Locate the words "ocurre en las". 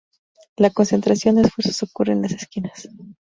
1.83-2.31